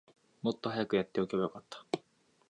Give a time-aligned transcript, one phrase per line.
[0.41, 1.85] もっと早くやっておけばよかった